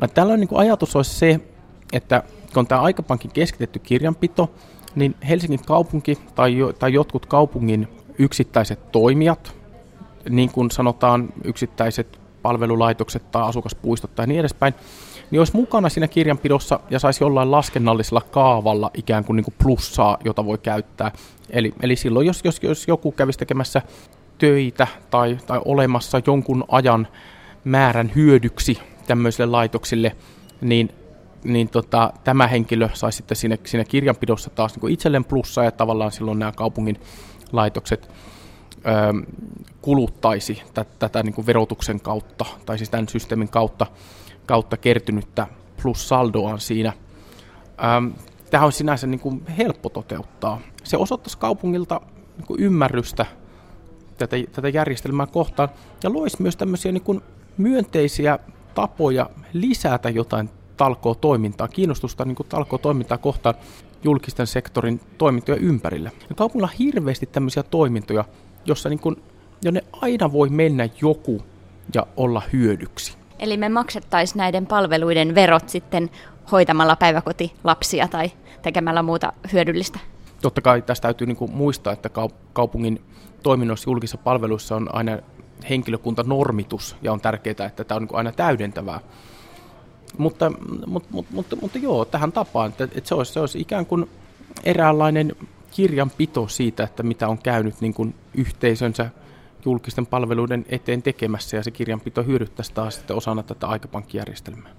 [0.00, 1.40] No, tällöin niin ajatus olisi se,
[1.92, 2.22] että
[2.54, 4.50] kun tämä aikapankin keskitetty kirjanpito,
[4.94, 9.56] niin Helsingin kaupunki tai, jo, tai jotkut kaupungin yksittäiset toimijat,
[10.30, 14.74] niin kuin sanotaan yksittäiset palvelulaitokset tai asukaspuistot tai niin edespäin,
[15.30, 20.18] niin olisi mukana siinä kirjanpidossa ja saisi jollain laskennallisella kaavalla ikään kuin, niin kuin plussaa,
[20.24, 21.12] jota voi käyttää.
[21.50, 23.82] Eli, eli silloin, jos, jos, jos joku kävisi tekemässä
[24.38, 27.08] töitä tai, tai olemassa jonkun ajan
[27.64, 28.78] määrän hyödyksi
[29.10, 30.16] tämmöisille laitoksille,
[30.60, 30.88] niin,
[31.44, 36.12] niin tota, tämä henkilö saisi sitten siinä, siinä kirjanpidossa taas niin itselleen plussaa ja tavallaan
[36.12, 37.00] silloin nämä kaupungin
[37.52, 38.10] laitokset
[38.86, 39.32] ö,
[39.82, 43.86] kuluttaisi tätä, tätä niin verotuksen kautta tai siis tämän systeemin kautta,
[44.46, 45.46] kautta kertynyttä
[45.82, 46.92] plus-saldoaan siinä.
[47.62, 50.60] Ö, tämä on sinänsä niin kuin helppo toteuttaa.
[50.84, 52.00] Se osoittaisi kaupungilta
[52.36, 53.26] niin kuin ymmärrystä
[54.18, 55.68] tätä, tätä järjestelmää kohtaan
[56.02, 57.20] ja loisi myös tämmöisiä niin kuin
[57.58, 58.38] myönteisiä
[58.74, 63.54] tapoja lisätä jotain talkoo-toimintaa, kiinnostusta niin talkoo-toimintaa kohtaan
[64.04, 66.10] julkisten sektorin toimintoja ympärillä.
[66.28, 68.24] Ja kaupungilla on hirveästi tämmöisiä toimintoja,
[68.64, 69.16] jossa niin kuin,
[69.64, 71.42] jonne aina voi mennä joku
[71.94, 73.16] ja olla hyödyksi.
[73.38, 76.10] Eli me maksettaisiin näiden palveluiden verot sitten
[76.52, 78.30] hoitamalla päiväkotilapsia tai
[78.62, 79.98] tekemällä muuta hyödyllistä.
[80.42, 82.10] Totta kai tästä täytyy niin kuin muistaa, että
[82.52, 83.02] kaupungin
[83.42, 85.18] toiminnoissa julkisissa palveluissa on aina
[85.70, 89.00] henkilökuntanormitus ja on tärkeää, että tämä on niin aina täydentävää.
[90.18, 90.52] Mutta,
[90.86, 94.10] mutta, mutta, mutta, mutta joo, tähän tapaan, että, että se, olisi, se olisi ikään kuin
[94.64, 95.36] eräänlainen
[95.70, 99.10] kirjanpito siitä, että mitä on käynyt niin kuin yhteisönsä
[99.64, 104.70] julkisten palveluiden eteen tekemässä ja se kirjanpito hyödyttäisi taas sitten osana tätä aikapankkijärjestelmää.